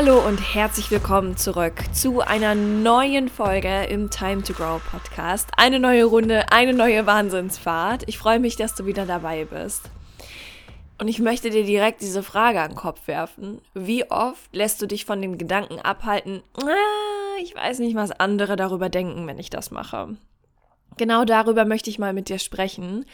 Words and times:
Hallo 0.00 0.24
und 0.24 0.38
herzlich 0.54 0.92
willkommen 0.92 1.36
zurück 1.36 1.74
zu 1.92 2.20
einer 2.20 2.54
neuen 2.54 3.28
Folge 3.28 3.82
im 3.86 4.10
Time 4.10 4.44
to 4.44 4.52
Grow 4.52 4.80
Podcast. 4.80 5.48
Eine 5.56 5.80
neue 5.80 6.04
Runde, 6.04 6.52
eine 6.52 6.72
neue 6.72 7.04
Wahnsinnsfahrt. 7.04 8.04
Ich 8.06 8.16
freue 8.16 8.38
mich, 8.38 8.54
dass 8.54 8.76
du 8.76 8.86
wieder 8.86 9.06
dabei 9.06 9.44
bist. 9.44 9.90
Und 11.00 11.08
ich 11.08 11.18
möchte 11.18 11.50
dir 11.50 11.64
direkt 11.64 12.00
diese 12.00 12.22
Frage 12.22 12.60
an 12.60 12.70
den 12.70 12.76
Kopf 12.76 13.08
werfen. 13.08 13.60
Wie 13.74 14.08
oft 14.08 14.54
lässt 14.54 14.80
du 14.80 14.86
dich 14.86 15.04
von 15.04 15.20
dem 15.20 15.36
Gedanken 15.36 15.80
abhalten, 15.80 16.44
ah, 16.54 17.40
ich 17.42 17.56
weiß 17.56 17.80
nicht, 17.80 17.96
was 17.96 18.12
andere 18.12 18.54
darüber 18.54 18.90
denken, 18.90 19.26
wenn 19.26 19.40
ich 19.40 19.50
das 19.50 19.72
mache? 19.72 20.16
Genau 20.98 21.24
darüber 21.24 21.64
möchte 21.64 21.88
ich 21.88 21.98
mal 21.98 22.12
mit 22.12 22.28
dir 22.28 22.38
sprechen, 22.38 23.06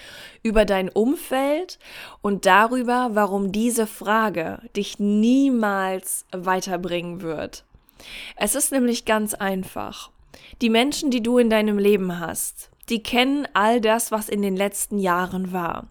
über 0.42 0.64
dein 0.64 0.88
Umfeld 0.88 1.78
und 2.22 2.46
darüber, 2.46 3.10
warum 3.12 3.52
diese 3.52 3.86
Frage 3.86 4.60
dich 4.74 4.98
niemals 4.98 6.24
weiterbringen 6.32 7.20
wird. 7.20 7.64
Es 8.36 8.54
ist 8.54 8.72
nämlich 8.72 9.04
ganz 9.04 9.34
einfach. 9.34 10.10
Die 10.62 10.70
Menschen, 10.70 11.10
die 11.10 11.22
du 11.22 11.38
in 11.38 11.50
deinem 11.50 11.78
Leben 11.78 12.18
hast, 12.18 12.70
die 12.88 13.02
kennen 13.02 13.46
all 13.54 13.80
das, 13.80 14.10
was 14.10 14.28
in 14.28 14.42
den 14.42 14.56
letzten 14.56 14.98
Jahren 14.98 15.52
war. 15.52 15.88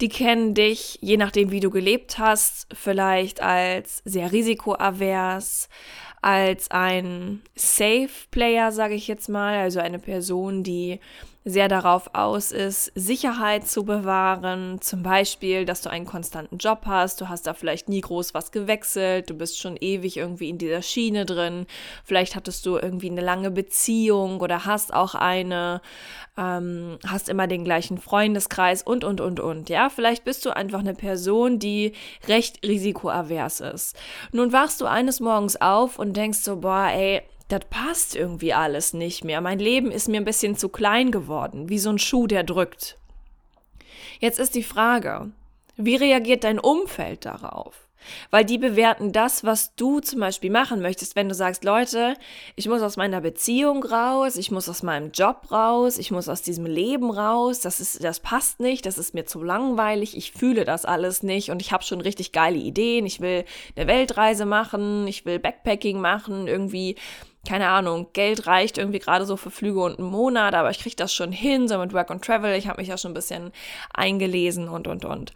Die 0.00 0.08
kennen 0.08 0.54
dich, 0.54 0.98
je 1.00 1.16
nachdem, 1.16 1.50
wie 1.50 1.60
du 1.60 1.70
gelebt 1.70 2.18
hast, 2.18 2.66
vielleicht 2.72 3.40
als 3.40 4.02
sehr 4.04 4.32
risikoavers, 4.32 5.68
als 6.22 6.70
ein 6.70 7.42
Safe 7.54 8.08
Player, 8.30 8.72
sage 8.72 8.94
ich 8.94 9.08
jetzt 9.08 9.28
mal, 9.28 9.58
also 9.58 9.80
eine 9.80 9.98
Person, 9.98 10.62
die 10.62 11.00
sehr 11.46 11.68
darauf 11.68 12.14
aus 12.14 12.52
ist, 12.52 12.90
Sicherheit 12.94 13.68
zu 13.68 13.84
bewahren. 13.84 14.80
Zum 14.80 15.02
Beispiel, 15.02 15.66
dass 15.66 15.82
du 15.82 15.90
einen 15.90 16.06
konstanten 16.06 16.56
Job 16.56 16.82
hast, 16.86 17.20
du 17.20 17.28
hast 17.28 17.46
da 17.46 17.52
vielleicht 17.52 17.88
nie 17.90 18.00
groß 18.00 18.32
was 18.32 18.50
gewechselt, 18.50 19.28
du 19.28 19.34
bist 19.34 19.60
schon 19.60 19.76
ewig 19.78 20.16
irgendwie 20.16 20.48
in 20.48 20.56
dieser 20.56 20.80
Schiene 20.80 21.26
drin. 21.26 21.66
Vielleicht 22.02 22.34
hattest 22.34 22.64
du 22.64 22.78
irgendwie 22.78 23.10
eine 23.10 23.20
lange 23.20 23.50
Beziehung 23.50 24.40
oder 24.40 24.64
hast 24.64 24.94
auch 24.94 25.14
eine, 25.14 25.82
ähm, 26.38 26.98
hast 27.06 27.28
immer 27.28 27.46
den 27.46 27.64
gleichen 27.64 27.98
Freundeskreis 27.98 28.82
und, 28.82 29.04
und, 29.04 29.20
und, 29.20 29.38
und. 29.38 29.68
Ja, 29.68 29.90
vielleicht 29.90 30.24
bist 30.24 30.46
du 30.46 30.56
einfach 30.56 30.80
eine 30.80 30.94
Person, 30.94 31.58
die 31.58 31.92
recht 32.26 32.66
risikoavers 32.66 33.60
ist. 33.60 33.96
Nun 34.32 34.52
wachst 34.54 34.80
du 34.80 34.86
eines 34.86 35.20
Morgens 35.20 35.60
auf 35.60 35.98
und 35.98 36.16
denkst 36.16 36.38
so, 36.38 36.56
boah, 36.56 36.88
ey, 36.90 37.20
das 37.48 37.60
passt 37.68 38.16
irgendwie 38.16 38.54
alles 38.54 38.94
nicht 38.94 39.24
mehr. 39.24 39.40
Mein 39.40 39.58
Leben 39.58 39.90
ist 39.90 40.08
mir 40.08 40.20
ein 40.20 40.24
bisschen 40.24 40.56
zu 40.56 40.68
klein 40.68 41.10
geworden, 41.10 41.68
wie 41.68 41.78
so 41.78 41.90
ein 41.90 41.98
Schuh, 41.98 42.26
der 42.26 42.42
drückt. 42.42 42.98
Jetzt 44.20 44.38
ist 44.38 44.54
die 44.54 44.62
Frage, 44.62 45.30
wie 45.76 45.96
reagiert 45.96 46.44
dein 46.44 46.58
Umfeld 46.58 47.24
darauf? 47.26 47.84
Weil 48.30 48.44
die 48.44 48.58
bewerten 48.58 49.12
das, 49.12 49.44
was 49.44 49.74
du 49.76 50.00
zum 50.00 50.20
Beispiel 50.20 50.50
machen 50.50 50.82
möchtest, 50.82 51.16
wenn 51.16 51.28
du 51.28 51.34
sagst, 51.34 51.64
Leute, 51.64 52.14
ich 52.54 52.68
muss 52.68 52.82
aus 52.82 52.96
meiner 52.96 53.20
Beziehung 53.20 53.82
raus, 53.82 54.36
ich 54.36 54.50
muss 54.50 54.68
aus 54.68 54.82
meinem 54.82 55.12
Job 55.12 55.50
raus, 55.50 55.98
ich 55.98 56.10
muss 56.10 56.28
aus 56.28 56.42
diesem 56.42 56.66
Leben 56.66 57.10
raus, 57.10 57.60
das 57.60 57.80
ist, 57.80 58.04
das 58.04 58.20
passt 58.20 58.60
nicht, 58.60 58.86
das 58.86 58.98
ist 58.98 59.14
mir 59.14 59.24
zu 59.24 59.42
langweilig, 59.42 60.16
ich 60.16 60.32
fühle 60.32 60.64
das 60.64 60.84
alles 60.84 61.22
nicht 61.22 61.50
und 61.50 61.62
ich 61.62 61.72
habe 61.72 61.84
schon 61.84 62.00
richtig 62.00 62.32
geile 62.32 62.58
Ideen, 62.58 63.06
ich 63.06 63.20
will 63.20 63.44
eine 63.76 63.86
Weltreise 63.86 64.44
machen, 64.44 65.06
ich 65.06 65.24
will 65.24 65.38
Backpacking 65.38 66.00
machen, 66.00 66.46
irgendwie 66.46 66.96
keine 67.44 67.68
Ahnung, 67.68 68.08
Geld 68.12 68.46
reicht 68.46 68.78
irgendwie 68.78 68.98
gerade 68.98 69.26
so 69.26 69.36
für 69.36 69.50
Flüge 69.50 69.80
und 69.80 69.98
einen 69.98 70.10
Monat, 70.10 70.54
aber 70.54 70.70
ich 70.70 70.78
kriege 70.78 70.96
das 70.96 71.14
schon 71.14 71.32
hin, 71.32 71.68
so 71.68 71.78
mit 71.78 71.92
Work 71.92 72.10
and 72.10 72.24
Travel. 72.24 72.56
Ich 72.56 72.68
habe 72.68 72.80
mich 72.80 72.88
ja 72.88 72.98
schon 72.98 73.12
ein 73.12 73.14
bisschen 73.14 73.52
eingelesen 73.92 74.68
und, 74.68 74.86
und, 74.86 75.04
und. 75.04 75.32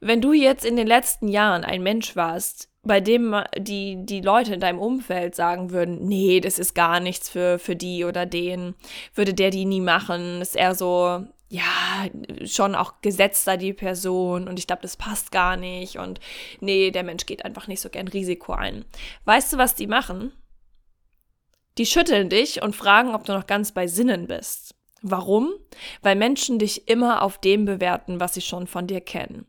Wenn 0.00 0.20
du 0.20 0.32
jetzt 0.32 0.64
in 0.64 0.76
den 0.76 0.86
letzten 0.86 1.28
Jahren 1.28 1.62
ein 1.62 1.82
Mensch 1.82 2.16
warst, 2.16 2.68
bei 2.82 3.00
dem 3.00 3.36
die, 3.58 3.98
die 4.06 4.22
Leute 4.22 4.54
in 4.54 4.60
deinem 4.60 4.78
Umfeld 4.78 5.34
sagen 5.34 5.70
würden, 5.70 6.06
nee, 6.06 6.40
das 6.40 6.58
ist 6.58 6.74
gar 6.74 7.00
nichts 7.00 7.28
für, 7.28 7.58
für 7.58 7.76
die 7.76 8.04
oder 8.04 8.24
den, 8.24 8.74
würde 9.14 9.34
der 9.34 9.50
die 9.50 9.66
nie 9.66 9.82
machen, 9.82 10.40
ist 10.40 10.56
eher 10.56 10.74
so, 10.74 11.26
ja, 11.50 12.06
schon 12.44 12.74
auch 12.74 13.02
gesetzter 13.02 13.56
die 13.56 13.74
Person 13.74 14.48
und 14.48 14.58
ich 14.58 14.66
glaube, 14.66 14.82
das 14.82 14.96
passt 14.96 15.32
gar 15.32 15.56
nicht 15.56 15.98
und 15.98 16.20
nee, 16.60 16.90
der 16.90 17.02
Mensch 17.02 17.26
geht 17.26 17.44
einfach 17.44 17.66
nicht 17.66 17.80
so 17.80 17.90
gern 17.90 18.08
Risiko 18.08 18.52
ein. 18.52 18.86
Weißt 19.26 19.52
du, 19.52 19.58
was 19.58 19.74
die 19.74 19.88
machen? 19.88 20.32
Die 21.78 21.86
schütteln 21.86 22.28
dich 22.28 22.62
und 22.62 22.76
fragen, 22.76 23.14
ob 23.14 23.24
du 23.24 23.32
noch 23.32 23.46
ganz 23.46 23.72
bei 23.72 23.86
Sinnen 23.86 24.26
bist. 24.26 24.74
Warum? 25.02 25.52
Weil 26.02 26.16
Menschen 26.16 26.58
dich 26.58 26.88
immer 26.88 27.22
auf 27.22 27.38
dem 27.38 27.64
bewerten, 27.64 28.20
was 28.20 28.34
sie 28.34 28.42
schon 28.42 28.66
von 28.66 28.86
dir 28.86 29.00
kennen. 29.00 29.46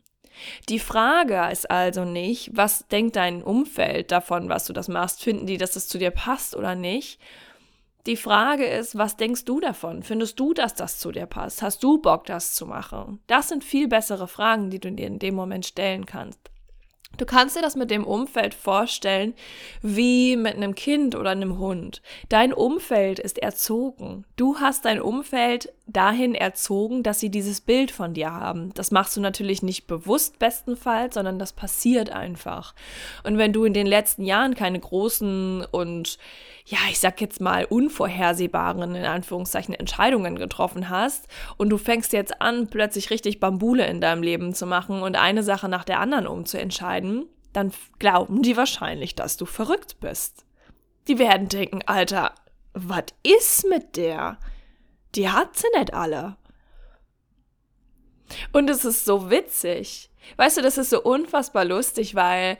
Die 0.68 0.78
Frage 0.78 1.48
ist 1.50 1.70
also 1.70 2.04
nicht, 2.04 2.50
was 2.54 2.88
denkt 2.88 3.16
dein 3.16 3.42
Umfeld 3.42 4.10
davon, 4.10 4.48
was 4.48 4.64
du 4.66 4.72
das 4.72 4.88
machst? 4.88 5.22
Finden 5.22 5.46
die, 5.46 5.58
dass 5.58 5.76
es 5.76 5.88
zu 5.88 5.98
dir 5.98 6.10
passt 6.10 6.56
oder 6.56 6.74
nicht? 6.74 7.20
Die 8.06 8.16
Frage 8.16 8.64
ist, 8.64 8.98
was 8.98 9.16
denkst 9.16 9.44
du 9.44 9.60
davon? 9.60 10.02
Findest 10.02 10.40
du, 10.40 10.54
dass 10.54 10.74
das 10.74 10.98
zu 10.98 11.12
dir 11.12 11.26
passt? 11.26 11.62
Hast 11.62 11.84
du 11.84 11.98
Bock, 11.98 12.24
das 12.24 12.54
zu 12.54 12.66
machen? 12.66 13.20
Das 13.28 13.48
sind 13.48 13.62
viel 13.62 13.86
bessere 13.86 14.26
Fragen, 14.26 14.70
die 14.70 14.80
du 14.80 14.90
dir 14.90 15.06
in 15.06 15.20
dem 15.20 15.36
Moment 15.36 15.66
stellen 15.66 16.06
kannst. 16.06 16.50
Du 17.18 17.26
kannst 17.26 17.56
dir 17.56 17.62
das 17.62 17.76
mit 17.76 17.90
dem 17.90 18.04
Umfeld 18.04 18.54
vorstellen 18.54 19.34
wie 19.82 20.36
mit 20.36 20.56
einem 20.56 20.74
Kind 20.74 21.14
oder 21.14 21.30
einem 21.30 21.58
Hund. 21.58 22.02
Dein 22.28 22.52
Umfeld 22.52 23.18
ist 23.18 23.38
erzogen. 23.38 24.24
Du 24.36 24.56
hast 24.60 24.84
dein 24.84 25.00
Umfeld 25.00 25.72
dahin 25.86 26.34
erzogen, 26.34 27.02
dass 27.02 27.20
sie 27.20 27.30
dieses 27.30 27.60
Bild 27.60 27.90
von 27.90 28.14
dir 28.14 28.32
haben. 28.32 28.72
Das 28.74 28.90
machst 28.90 29.16
du 29.16 29.20
natürlich 29.20 29.62
nicht 29.62 29.86
bewusst 29.86 30.38
bestenfalls, 30.38 31.14
sondern 31.14 31.38
das 31.38 31.52
passiert 31.52 32.10
einfach. 32.10 32.74
Und 33.24 33.36
wenn 33.36 33.52
du 33.52 33.64
in 33.64 33.74
den 33.74 33.86
letzten 33.86 34.24
Jahren 34.24 34.54
keine 34.54 34.80
großen 34.80 35.66
und 35.70 36.18
ja, 36.64 36.78
ich 36.88 37.00
sag 37.00 37.20
jetzt 37.20 37.40
mal, 37.40 37.64
unvorhersehbaren, 37.64 38.94
in 38.94 39.04
Anführungszeichen, 39.04 39.74
Entscheidungen 39.74 40.36
getroffen 40.36 40.88
hast 40.88 41.26
und 41.56 41.70
du 41.70 41.78
fängst 41.78 42.12
jetzt 42.12 42.40
an, 42.40 42.68
plötzlich 42.68 43.10
richtig 43.10 43.40
Bambule 43.40 43.86
in 43.86 44.00
deinem 44.00 44.22
Leben 44.22 44.54
zu 44.54 44.66
machen 44.66 45.02
und 45.02 45.16
eine 45.16 45.42
Sache 45.42 45.68
nach 45.68 45.84
der 45.84 45.98
anderen 45.98 46.28
umzuentscheiden, 46.28 47.01
dann 47.52 47.72
glauben 47.98 48.42
die 48.42 48.56
wahrscheinlich, 48.56 49.14
dass 49.14 49.36
du 49.36 49.44
verrückt 49.44 50.00
bist. 50.00 50.44
Die 51.08 51.18
werden 51.18 51.48
denken, 51.48 51.82
Alter, 51.86 52.34
was 52.74 53.06
ist 53.22 53.66
mit 53.68 53.96
der? 53.96 54.38
Die 55.14 55.28
hat 55.28 55.56
sie 55.56 55.66
nicht 55.76 55.92
alle. 55.92 56.36
Und 58.52 58.70
es 58.70 58.84
ist 58.84 59.04
so 59.04 59.30
witzig. 59.30 60.10
Weißt 60.36 60.56
du, 60.56 60.62
das 60.62 60.78
ist 60.78 60.90
so 60.90 61.02
unfassbar 61.02 61.64
lustig, 61.64 62.14
weil 62.14 62.56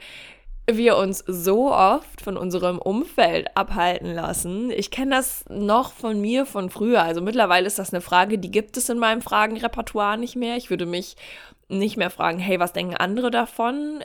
wir 0.69 0.95
uns 0.97 1.23
so 1.27 1.73
oft 1.73 2.21
von 2.21 2.37
unserem 2.37 2.77
Umfeld 2.79 3.47
abhalten 3.55 4.13
lassen. 4.13 4.71
Ich 4.71 4.91
kenne 4.91 5.15
das 5.15 5.43
noch 5.49 5.91
von 5.91 6.21
mir 6.21 6.45
von 6.45 6.69
früher. 6.69 7.03
Also 7.03 7.21
mittlerweile 7.21 7.67
ist 7.67 7.79
das 7.79 7.93
eine 7.93 8.01
Frage, 8.01 8.37
die 8.37 8.51
gibt 8.51 8.77
es 8.77 8.87
in 8.87 8.97
meinem 8.97 9.21
Fragenrepertoire 9.21 10.17
nicht 10.17 10.35
mehr. 10.35 10.55
Ich 10.55 10.69
würde 10.69 10.85
mich 10.85 11.17
nicht 11.67 11.97
mehr 11.97 12.09
fragen, 12.09 12.39
hey, 12.39 12.59
was 12.59 12.71
denken 12.71 12.95
andere 12.95 13.29
davon? 13.29 14.03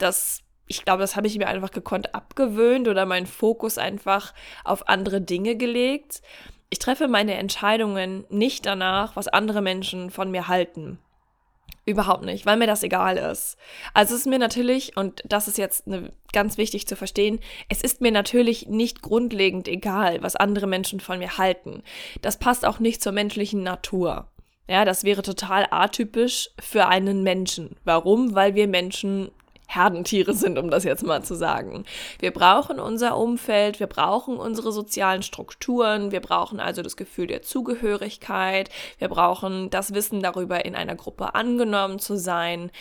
Das, 0.00 0.42
ich 0.66 0.84
glaube, 0.84 1.00
das 1.00 1.16
habe 1.16 1.26
ich 1.26 1.38
mir 1.38 1.48
einfach 1.48 1.70
gekonnt 1.70 2.14
abgewöhnt 2.14 2.88
oder 2.88 3.06
meinen 3.06 3.26
Fokus 3.26 3.78
einfach 3.78 4.34
auf 4.64 4.88
andere 4.88 5.20
Dinge 5.20 5.56
gelegt. 5.56 6.22
Ich 6.70 6.78
treffe 6.78 7.08
meine 7.08 7.34
Entscheidungen 7.34 8.24
nicht 8.30 8.64
danach, 8.66 9.16
was 9.16 9.28
andere 9.28 9.60
Menschen 9.60 10.10
von 10.10 10.30
mir 10.30 10.48
halten. 10.48 10.98
Überhaupt 11.86 12.24
nicht, 12.24 12.46
weil 12.46 12.56
mir 12.56 12.66
das 12.66 12.82
egal 12.82 13.16
ist. 13.16 13.56
Also 13.94 14.14
es 14.14 14.20
ist 14.20 14.26
mir 14.26 14.38
natürlich, 14.38 14.96
und 14.96 15.22
das 15.24 15.48
ist 15.48 15.58
jetzt 15.58 15.86
eine, 15.86 16.12
ganz 16.32 16.56
wichtig 16.58 16.86
zu 16.86 16.94
verstehen, 16.94 17.40
es 17.68 17.82
ist 17.82 18.00
mir 18.00 18.12
natürlich 18.12 18.68
nicht 18.68 19.02
grundlegend 19.02 19.66
egal, 19.66 20.22
was 20.22 20.36
andere 20.36 20.66
Menschen 20.66 21.00
von 21.00 21.18
mir 21.18 21.38
halten. 21.38 21.82
Das 22.22 22.38
passt 22.38 22.64
auch 22.64 22.78
nicht 22.78 23.02
zur 23.02 23.12
menschlichen 23.12 23.62
Natur. 23.62 24.28
Ja, 24.68 24.84
das 24.84 25.02
wäre 25.02 25.22
total 25.22 25.66
atypisch 25.72 26.50
für 26.60 26.86
einen 26.86 27.24
Menschen. 27.24 27.76
Warum? 27.82 28.36
Weil 28.36 28.54
wir 28.54 28.68
Menschen 28.68 29.32
Herdentiere 29.70 30.34
sind, 30.34 30.58
um 30.58 30.68
das 30.68 30.82
jetzt 30.82 31.04
mal 31.04 31.22
zu 31.22 31.34
sagen. 31.36 31.84
Wir 32.18 32.32
brauchen 32.32 32.80
unser 32.80 33.16
Umfeld, 33.16 33.78
wir 33.78 33.86
brauchen 33.86 34.36
unsere 34.36 34.72
sozialen 34.72 35.22
Strukturen, 35.22 36.10
wir 36.10 36.20
brauchen 36.20 36.58
also 36.58 36.82
das 36.82 36.96
Gefühl 36.96 37.28
der 37.28 37.42
Zugehörigkeit, 37.42 38.68
wir 38.98 39.08
brauchen 39.08 39.70
das 39.70 39.94
Wissen 39.94 40.22
darüber, 40.22 40.64
in 40.64 40.74
einer 40.74 40.96
Gruppe 40.96 41.36
angenommen 41.36 42.00
zu 42.00 42.16
sein. 42.16 42.72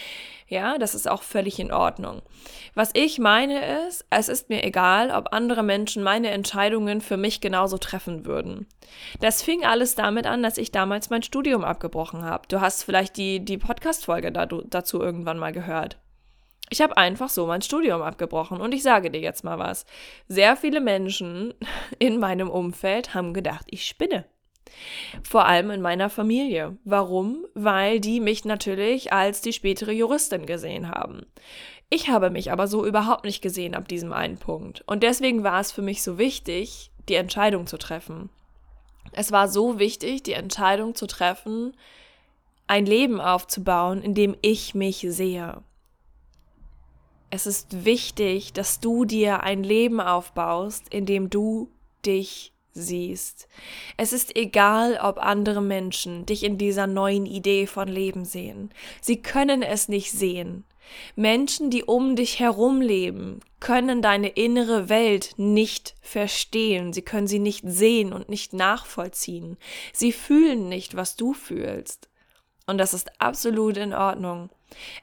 Ja, 0.47 0.80
das 0.80 0.95
ist 0.95 1.07
auch 1.07 1.21
völlig 1.21 1.59
in 1.59 1.71
Ordnung. 1.71 2.24
Was 2.74 2.89
ich 2.94 3.19
meine 3.19 3.88
ist, 3.88 4.03
es 4.09 4.27
ist 4.27 4.50
mir 4.50 4.63
egal, 4.63 5.12
ob 5.12 5.31
andere 5.31 5.62
Menschen 5.62 6.01
meine 6.01 6.31
Entscheidungen 6.31 7.01
für 7.01 7.18
mich 7.18 7.39
genauso 7.39 7.77
treffen 7.77 8.25
würden. 8.25 8.65
Das 9.19 9.44
fing 9.44 9.63
alles 9.63 9.94
damit 9.94 10.25
an, 10.25 10.42
dass 10.42 10.57
ich 10.57 10.71
damals 10.71 11.12
mein 11.12 11.21
Studium 11.21 11.63
abgebrochen 11.63 12.24
habe. 12.24 12.47
Du 12.47 12.62
hast 12.62 12.83
vielleicht 12.83 13.15
die, 13.18 13.45
die 13.45 13.59
Podcast-Folge 13.59 14.31
dazu 14.31 15.00
irgendwann 15.00 15.38
mal 15.38 15.53
gehört. 15.53 16.00
Ich 16.69 16.81
habe 16.81 16.98
einfach 16.98 17.30
so 17.30 17.48
mein 17.48 17.62
Studium 17.62 18.01
abgebrochen 18.01 18.62
und 18.62 18.74
ich 18.74 18.83
sage 18.83 19.10
dir 19.10 19.21
jetzt 19.21 19.44
mal 19.44 19.57
was. 19.57 19.86
Sehr 20.27 20.56
viele 20.56 20.81
Menschen 20.81 21.54
in 22.00 22.19
meinem 22.19 22.50
Umfeld 22.50 23.13
haben 23.13 23.33
gedacht, 23.33 23.66
ich 23.69 23.86
spinne. 23.86 24.25
Vor 25.24 25.45
allem 25.45 25.71
in 25.71 25.81
meiner 25.81 26.10
Familie. 26.10 26.77
Warum? 26.83 27.45
Weil 27.56 28.00
die 28.00 28.19
mich 28.19 28.45
natürlich 28.45 29.12
als 29.12 29.42
die 29.42 29.54
spätere 29.54 29.92
Juristin 29.92 30.45
gesehen 30.45 30.89
haben. 30.89 31.25
Ich 31.89 32.10
habe 32.10 32.30
mich 32.30 32.51
aber 32.51 32.68
so 32.68 32.86
überhaupt 32.86 33.25
nicht 33.25 33.42
gesehen 33.42 33.74
ab 33.74 33.88
diesem 33.88 34.13
einen 34.13 34.38
Punkt. 34.38 34.83
Und 34.86 35.01
deswegen 35.01 35.44
war 35.44 35.60
es 35.60 35.71
für 35.71 35.81
mich 35.81 36.04
so 36.04 36.19
wichtig, 36.19 36.92
die 37.10 37.16
Entscheidung 37.16 37.66
zu 37.66 37.77
treffen. 37.77 38.30
Es 39.12 39.31
war 39.31 39.48
so 39.48 39.80
wichtig, 39.80 40.21
die 40.21 40.33
Entscheidung 40.33 40.94
zu 40.94 41.07
treffen, 41.07 41.75
ein 42.68 42.86
Leben 42.86 43.19
aufzubauen, 43.19 44.04
in 44.04 44.13
dem 44.13 44.36
ich 44.44 44.75
mich 44.75 45.04
sehe. 45.10 45.63
Es 47.31 47.45
ist 47.45 47.85
wichtig, 47.85 48.53
dass 48.53 48.79
du 48.79 49.05
dir 49.05 49.43
ein 49.43 49.63
Leben 49.63 50.01
aufbaust, 50.01 50.91
in 50.91 51.05
dem 51.05 51.29
du 51.29 51.69
dich 52.05 52.53
siehst. 52.73 53.47
Es 53.97 54.13
ist 54.13 54.35
egal, 54.35 54.99
ob 55.01 55.17
andere 55.19 55.61
Menschen 55.61 56.25
dich 56.25 56.43
in 56.43 56.57
dieser 56.57 56.87
neuen 56.87 57.25
Idee 57.25 57.67
von 57.67 57.87
Leben 57.87 58.25
sehen. 58.25 58.71
Sie 59.01 59.21
können 59.21 59.61
es 59.61 59.89
nicht 59.89 60.11
sehen. 60.11 60.63
Menschen, 61.15 61.69
die 61.69 61.83
um 61.83 62.15
dich 62.15 62.39
herum 62.39 62.81
leben, 62.81 63.41
können 63.59 64.01
deine 64.01 64.29
innere 64.29 64.89
Welt 64.89 65.33
nicht 65.37 65.95
verstehen. 66.01 66.93
Sie 66.93 67.03
können 67.03 67.27
sie 67.27 67.37
nicht 67.37 67.63
sehen 67.67 68.11
und 68.11 68.29
nicht 68.29 68.53
nachvollziehen. 68.53 69.57
Sie 69.93 70.11
fühlen 70.11 70.67
nicht, 70.67 70.95
was 70.95 71.15
du 71.15 71.33
fühlst. 71.33 72.09
Und 72.65 72.79
das 72.79 72.95
ist 72.95 73.21
absolut 73.21 73.77
in 73.77 73.93
Ordnung. 73.93 74.49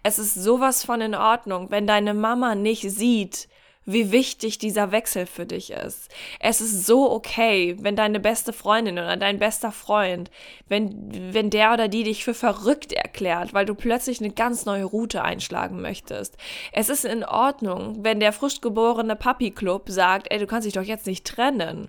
Es 0.03 0.19
ist 0.19 0.35
sowas 0.35 0.85
von 0.85 1.01
in 1.01 1.15
Ordnung, 1.15 1.71
wenn 1.71 1.87
deine 1.87 2.15
Mama 2.15 2.55
nicht 2.55 2.91
sieht, 2.91 3.49
wie 3.87 4.11
wichtig 4.11 4.59
dieser 4.59 4.91
Wechsel 4.91 5.27
für 5.27 5.47
dich 5.47 5.71
ist. 5.71 6.11
Es 6.41 6.61
ist 6.61 6.87
so 6.87 7.11
okay, 7.11 7.77
wenn 7.81 7.95
deine 7.95 8.19
beste 8.21 8.53
Freundin 8.53 8.99
oder 8.99 9.17
dein 9.17 9.39
bester 9.39 9.71
Freund, 9.71 10.31
wenn, 10.69 11.33
wenn 11.33 11.51
der 11.51 11.73
oder 11.73 11.87
die 11.87 12.03
dich 12.03 12.25
für 12.25 12.35
verrückt 12.35 12.93
erklärt, 12.93 13.55
weil 13.55 13.65
du 13.65 13.75
plötzlich 13.75 14.21
eine 14.21 14.31
ganz 14.31 14.67
neue 14.67 14.85
Route 14.85 15.23
einschlagen 15.23 15.81
möchtest. 15.81 16.37
Es 16.73 16.89
ist 16.89 17.05
in 17.05 17.25
Ordnung, 17.25 18.05
wenn 18.05 18.19
der 18.19 18.33
frisch 18.33 18.61
geborene 18.61 19.15
Papi-Club 19.15 19.89
sagt, 19.89 20.27
ey, 20.31 20.39
du 20.39 20.47
kannst 20.47 20.67
dich 20.67 20.75
doch 20.75 20.83
jetzt 20.83 21.07
nicht 21.07 21.25
trennen. 21.25 21.89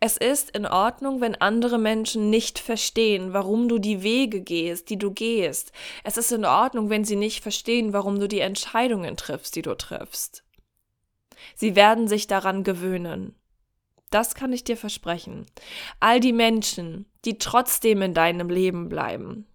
Es 0.00 0.16
ist 0.16 0.50
in 0.50 0.66
Ordnung, 0.66 1.20
wenn 1.20 1.34
andere 1.34 1.78
Menschen 1.78 2.30
nicht 2.30 2.58
verstehen, 2.58 3.32
warum 3.32 3.68
du 3.68 3.78
die 3.78 4.02
Wege 4.02 4.40
gehst, 4.40 4.90
die 4.90 4.98
du 4.98 5.10
gehst. 5.10 5.72
Es 6.02 6.16
ist 6.16 6.32
in 6.32 6.44
Ordnung, 6.44 6.90
wenn 6.90 7.04
sie 7.04 7.16
nicht 7.16 7.42
verstehen, 7.42 7.92
warum 7.92 8.18
du 8.18 8.28
die 8.28 8.40
Entscheidungen 8.40 9.16
triffst, 9.16 9.56
die 9.56 9.62
du 9.62 9.74
triffst. 9.74 10.44
Sie 11.54 11.76
werden 11.76 12.08
sich 12.08 12.26
daran 12.26 12.64
gewöhnen. 12.64 13.34
Das 14.10 14.34
kann 14.34 14.52
ich 14.52 14.64
dir 14.64 14.76
versprechen. 14.76 15.46
All 16.00 16.20
die 16.20 16.32
Menschen, 16.32 17.06
die 17.24 17.38
trotzdem 17.38 18.02
in 18.02 18.14
deinem 18.14 18.48
Leben 18.48 18.88
bleiben, 18.88 19.46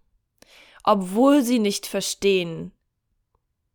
obwohl 0.84 1.42
sie 1.42 1.58
nicht 1.58 1.86
verstehen, 1.86 2.72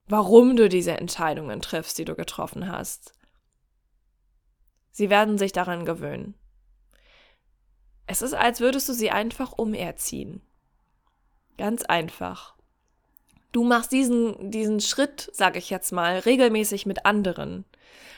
warum 0.07 0.55
du 0.55 0.69
diese 0.69 0.91
Entscheidungen 0.91 1.61
triffst, 1.61 1.97
die 1.97 2.05
du 2.05 2.15
getroffen 2.15 2.71
hast, 2.71 3.13
Sie 4.95 5.09
werden 5.09 5.37
sich 5.37 5.51
daran 5.51 5.83
gewöhnen. 5.83 6.35
Es 8.07 8.21
ist, 8.21 8.33
als 8.33 8.61
würdest 8.61 8.87
du 8.87 8.93
sie 8.93 9.11
einfach 9.11 9.51
umerziehen. 9.51 10.41
Ganz 11.57 11.83
einfach. 11.83 12.55
Du 13.51 13.65
machst 13.65 13.91
diesen, 13.91 14.51
diesen 14.51 14.79
Schritt, 14.79 15.29
sage 15.33 15.59
ich 15.59 15.69
jetzt 15.69 15.91
mal, 15.91 16.19
regelmäßig 16.19 16.85
mit 16.85 17.05
anderen. 17.05 17.65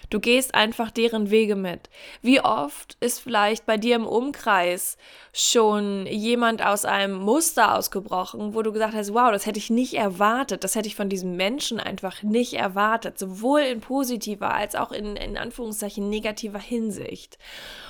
Du 0.09 0.21
gehst 0.21 0.55
einfach 0.55 0.89
deren 0.89 1.31
Wege 1.31 1.57
mit. 1.57 1.89
Wie 2.21 2.39
oft 2.39 2.95
ist 3.01 3.19
vielleicht 3.19 3.65
bei 3.65 3.75
dir 3.75 3.97
im 3.97 4.07
Umkreis 4.07 4.97
schon 5.33 6.05
jemand 6.05 6.65
aus 6.65 6.85
einem 6.85 7.17
Muster 7.17 7.75
ausgebrochen, 7.75 8.53
wo 8.53 8.61
du 8.61 8.71
gesagt 8.71 8.93
hast, 8.93 9.13
wow, 9.13 9.31
das 9.31 9.45
hätte 9.45 9.59
ich 9.59 9.69
nicht 9.69 9.95
erwartet, 9.95 10.63
das 10.63 10.75
hätte 10.75 10.87
ich 10.87 10.95
von 10.95 11.09
diesem 11.09 11.35
Menschen 11.35 11.81
einfach 11.81 12.23
nicht 12.23 12.53
erwartet, 12.53 13.19
sowohl 13.19 13.61
in 13.61 13.81
positiver 13.81 14.53
als 14.53 14.75
auch 14.75 14.93
in, 14.93 15.17
in 15.17 15.37
Anführungszeichen 15.37 16.09
negativer 16.09 16.59
Hinsicht 16.59 17.37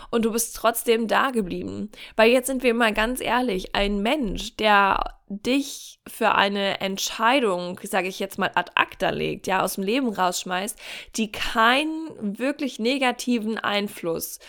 und 0.09 0.25
du 0.25 0.31
bist 0.31 0.55
trotzdem 0.55 1.07
da 1.07 1.31
geblieben. 1.31 1.91
Weil 2.15 2.31
jetzt 2.31 2.47
sind 2.47 2.63
wir 2.63 2.73
mal 2.73 2.93
ganz 2.93 3.21
ehrlich, 3.21 3.75
ein 3.75 4.01
Mensch, 4.01 4.55
der 4.55 5.15
dich 5.29 5.99
für 6.07 6.35
eine 6.35 6.79
Entscheidung, 6.79 7.79
sage 7.83 8.07
ich 8.07 8.19
jetzt 8.19 8.39
mal, 8.39 8.51
ad 8.55 8.71
acta 8.75 9.09
legt, 9.09 9.47
ja, 9.47 9.61
aus 9.61 9.75
dem 9.75 9.83
Leben 9.83 10.07
rausschmeißt, 10.07 10.79
die 11.17 11.31
keinen 11.67 12.39
wirklich 12.39 12.79
negativen 12.79 13.57
Einfluss 13.57 14.39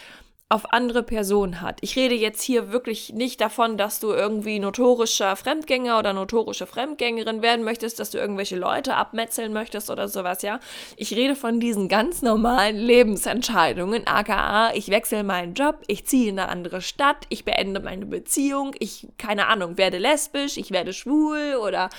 auf 0.51 0.73
andere 0.73 1.03
Personen 1.03 1.61
hat. 1.61 1.77
Ich 1.83 1.95
rede 1.95 2.15
jetzt 2.15 2.41
hier 2.41 2.73
wirklich 2.73 3.13
nicht 3.13 3.39
davon, 3.39 3.77
dass 3.77 4.01
du 4.01 4.13
irgendwie 4.13 4.59
notorischer 4.59 5.37
Fremdgänger 5.37 5.99
oder 5.99 6.15
notorische 6.15 6.67
Fremdgängerin 6.67 7.43
werden 7.43 7.67
möchtest, 7.67 8.01
dass 8.01 8.11
du 8.11 8.17
irgendwelche 8.17 8.57
Leute 8.57 8.95
abmetzeln 8.95 9.53
möchtest 9.53 9.91
oder 9.91 10.09
sowas, 10.09 10.41
ja. 10.41 10.59
Ich 10.97 11.15
rede 11.15 11.37
von 11.37 11.61
diesen 11.61 11.89
ganz 11.89 12.23
normalen 12.23 12.77
Lebensentscheidungen, 12.77 14.07
aka 14.07 14.73
ich 14.73 14.89
wechsle 14.89 15.23
meinen 15.23 15.53
Job, 15.53 15.83
ich 15.87 16.07
ziehe 16.07 16.31
in 16.31 16.39
eine 16.39 16.49
andere 16.49 16.81
Stadt, 16.81 17.27
ich 17.29 17.45
beende 17.45 17.81
meine 17.81 18.07
Beziehung, 18.07 18.75
ich, 18.79 19.07
keine 19.19 19.49
Ahnung, 19.49 19.77
werde 19.77 19.99
lesbisch, 19.99 20.57
ich 20.57 20.71
werde 20.71 20.95
schwul 20.95 21.57
oder 21.63 21.91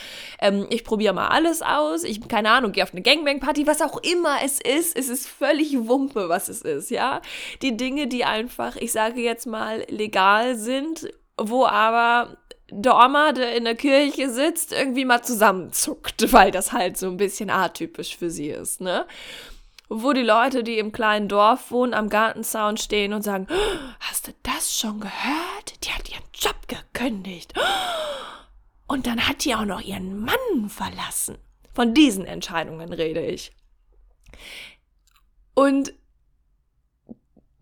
ähm, 0.41 0.65
ich 0.71 0.83
probiere 0.83 1.13
mal 1.13 1.27
alles 1.27 1.61
aus, 1.61 2.03
ich, 2.03 2.27
keine 2.27 2.49
Ahnung, 2.49 2.71
gehe 2.71 2.83
auf 2.83 2.93
eine 2.93 3.03
Gangbang-Party, 3.03 3.67
was 3.67 3.83
auch 3.83 4.01
immer 4.01 4.37
es 4.43 4.59
ist, 4.59 4.97
es 4.97 5.07
ist 5.07 5.27
völlig 5.27 5.87
Wumpe, 5.87 6.29
was 6.29 6.49
es 6.49 6.63
ist, 6.63 6.89
ja. 6.89 7.21
Die 7.61 7.77
Dinge, 7.77 8.07
die 8.07 8.25
einem 8.25 8.38
einfach, 8.39 8.75
ich 8.75 8.91
sage 8.91 9.21
jetzt 9.21 9.45
mal, 9.45 9.85
legal 9.89 10.55
sind, 10.55 11.09
wo 11.37 11.65
aber 11.65 12.37
der 12.71 12.95
Oma, 12.95 13.31
der 13.31 13.55
in 13.55 13.65
der 13.65 13.75
Kirche 13.75 14.29
sitzt, 14.29 14.71
irgendwie 14.71 15.05
mal 15.05 15.21
zusammenzuckt, 15.21 16.31
weil 16.33 16.51
das 16.51 16.71
halt 16.71 16.97
so 16.97 17.07
ein 17.07 17.17
bisschen 17.17 17.49
atypisch 17.49 18.17
für 18.17 18.29
sie 18.29 18.49
ist, 18.49 18.81
ne? 18.81 19.05
Wo 19.91 20.13
die 20.13 20.21
Leute, 20.21 20.63
die 20.63 20.77
im 20.77 20.91
kleinen 20.91 21.27
Dorf 21.27 21.71
wohnen, 21.71 21.95
am 21.95 22.09
Gartenzaun 22.09 22.77
stehen 22.77 23.11
und 23.11 23.23
sagen, 23.23 23.47
hast 23.99 24.27
du 24.27 24.31
das 24.43 24.77
schon 24.77 24.99
gehört? 24.99 25.83
Die 25.83 25.89
hat 25.89 26.07
ihren 26.11 26.23
Job 26.31 26.55
gekündigt. 26.67 27.53
Und 28.87 29.07
dann 29.07 29.27
hat 29.27 29.45
die 29.45 29.55
auch 29.55 29.65
noch 29.65 29.81
ihren 29.81 30.19
Mann 30.19 30.69
verlassen. 30.69 31.39
Von 31.73 31.95
diesen 31.95 32.25
Entscheidungen 32.25 32.93
rede 32.93 33.25
ich. 33.25 33.51
Und 35.55 35.93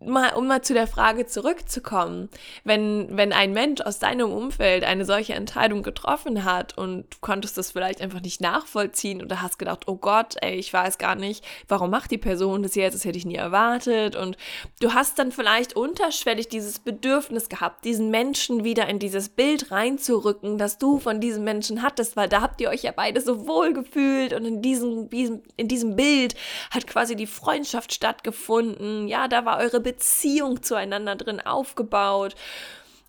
mal, 0.00 0.34
um 0.34 0.46
mal 0.46 0.62
zu 0.62 0.74
der 0.74 0.86
Frage 0.86 1.26
zurückzukommen, 1.26 2.28
wenn, 2.64 3.16
wenn 3.16 3.32
ein 3.32 3.52
Mensch 3.52 3.80
aus 3.80 3.98
deinem 3.98 4.30
Umfeld 4.30 4.84
eine 4.84 5.04
solche 5.04 5.34
Entscheidung 5.34 5.82
getroffen 5.82 6.44
hat 6.44 6.78
und 6.78 7.04
du 7.10 7.18
konntest 7.20 7.58
das 7.58 7.72
vielleicht 7.72 8.00
einfach 8.00 8.20
nicht 8.20 8.40
nachvollziehen 8.40 9.22
oder 9.22 9.42
hast 9.42 9.58
gedacht, 9.58 9.88
oh 9.88 9.96
Gott, 9.96 10.36
ey, 10.40 10.54
ich 10.54 10.72
weiß 10.72 10.98
gar 10.98 11.16
nicht, 11.16 11.44
warum 11.66 11.90
macht 11.90 12.10
die 12.12 12.18
Person 12.18 12.62
das 12.62 12.76
jetzt, 12.76 12.94
das 12.94 13.04
hätte 13.04 13.18
ich 13.18 13.26
nie 13.26 13.34
erwartet. 13.34 14.14
Und 14.14 14.36
du 14.80 14.94
hast 14.94 15.18
dann 15.18 15.32
vielleicht 15.32 15.74
unterschwellig 15.74 16.48
dieses 16.48 16.78
Bedürfnis 16.78 17.48
gehabt, 17.48 17.84
diesen 17.84 18.10
Menschen 18.10 18.62
wieder 18.62 18.88
in 18.88 19.00
dieses 19.00 19.28
Bild 19.28 19.72
reinzurücken, 19.72 20.58
das 20.58 20.78
du 20.78 20.98
von 20.98 21.20
diesem 21.20 21.42
Menschen 21.42 21.82
hattest, 21.82 22.16
weil 22.16 22.28
da 22.28 22.40
habt 22.40 22.60
ihr 22.60 22.70
euch 22.70 22.82
ja 22.82 22.92
beide 22.94 23.20
so 23.20 23.48
wohl 23.48 23.72
gefühlt 23.72 24.32
und 24.32 24.44
in 24.44 24.62
diesem, 24.62 25.08
in 25.56 25.68
diesem 25.68 25.96
Bild 25.96 26.36
hat 26.70 26.86
quasi 26.86 27.16
die 27.16 27.26
Freundschaft 27.26 27.92
stattgefunden, 27.92 29.08
ja, 29.08 29.26
da 29.26 29.44
war 29.44 29.58
eure 29.58 29.80
Beziehung 29.92 30.62
zueinander 30.62 31.16
drin 31.16 31.40
aufgebaut. 31.40 32.34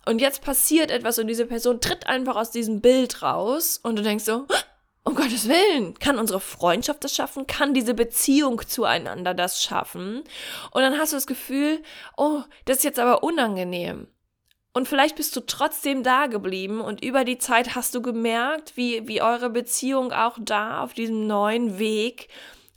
Und 0.06 0.20
jetzt 0.20 0.42
passiert 0.42 0.90
etwas 0.90 1.18
und 1.18 1.26
diese 1.26 1.46
Person 1.46 1.80
tritt 1.80 2.06
einfach 2.06 2.36
aus 2.36 2.50
diesem 2.50 2.80
Bild 2.80 3.22
raus 3.22 3.78
und 3.82 3.96
du 3.96 4.02
denkst 4.02 4.24
so, 4.24 4.46
um 5.04 5.14
Gottes 5.14 5.48
Willen, 5.48 5.98
kann 5.98 6.18
unsere 6.18 6.40
Freundschaft 6.40 7.04
das 7.04 7.14
schaffen? 7.14 7.46
Kann 7.46 7.74
diese 7.74 7.94
Beziehung 7.94 8.66
zueinander 8.66 9.34
das 9.34 9.62
schaffen? 9.62 10.22
Und 10.70 10.82
dann 10.82 10.98
hast 10.98 11.12
du 11.12 11.16
das 11.16 11.26
Gefühl, 11.26 11.82
oh, 12.16 12.42
das 12.64 12.78
ist 12.78 12.84
jetzt 12.84 12.98
aber 12.98 13.22
unangenehm. 13.22 14.08
Und 14.72 14.88
vielleicht 14.88 15.16
bist 15.16 15.34
du 15.34 15.40
trotzdem 15.40 16.02
da 16.02 16.26
geblieben 16.26 16.80
und 16.80 17.02
über 17.02 17.24
die 17.24 17.38
Zeit 17.38 17.74
hast 17.74 17.94
du 17.94 18.02
gemerkt, 18.02 18.76
wie, 18.76 19.06
wie 19.08 19.20
eure 19.20 19.50
Beziehung 19.50 20.12
auch 20.12 20.38
da 20.40 20.82
auf 20.82 20.94
diesem 20.94 21.26
neuen 21.26 21.78
Weg 21.78 22.28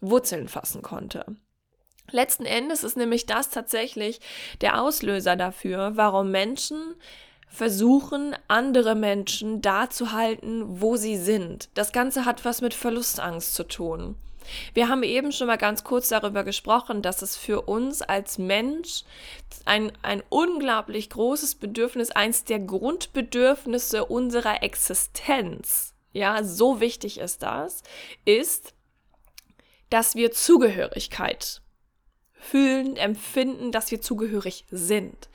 Wurzeln 0.01 0.47
fassen 0.47 0.81
konnte. 0.81 1.25
Letzten 2.11 2.45
Endes 2.45 2.83
ist 2.83 2.97
nämlich 2.97 3.25
das 3.25 3.49
tatsächlich 3.49 4.19
der 4.61 4.81
Auslöser 4.81 5.35
dafür, 5.35 5.91
warum 5.95 6.31
Menschen 6.31 6.95
versuchen, 7.47 8.35
andere 8.47 8.95
Menschen 8.95 9.61
da 9.61 9.89
zu 9.89 10.11
halten, 10.11 10.81
wo 10.81 10.95
sie 10.95 11.17
sind. 11.17 11.69
Das 11.75 11.91
Ganze 11.91 12.25
hat 12.25 12.45
was 12.45 12.61
mit 12.61 12.73
Verlustangst 12.73 13.53
zu 13.53 13.63
tun. 13.63 14.15
Wir 14.73 14.89
haben 14.89 15.03
eben 15.03 15.31
schon 15.31 15.47
mal 15.47 15.57
ganz 15.57 15.83
kurz 15.83 16.09
darüber 16.09 16.43
gesprochen, 16.43 17.01
dass 17.01 17.21
es 17.21 17.37
für 17.37 17.61
uns 17.61 18.01
als 18.01 18.37
Mensch 18.37 19.03
ein, 19.65 19.91
ein 20.01 20.21
unglaublich 20.29 21.09
großes 21.09 21.55
Bedürfnis, 21.55 22.11
eins 22.11 22.43
der 22.43 22.59
Grundbedürfnisse 22.59 24.05
unserer 24.05 24.63
Existenz, 24.63 25.93
ja, 26.11 26.43
so 26.43 26.79
wichtig 26.79 27.19
ist 27.19 27.43
das, 27.43 27.83
ist, 28.25 28.73
dass 29.89 30.15
wir 30.15 30.31
Zugehörigkeit 30.31 31.62
fühlen, 32.43 32.95
empfinden, 32.97 33.71
dass 33.71 33.91
wir 33.91 34.01
zugehörig 34.01 34.65
sind. 34.69 35.29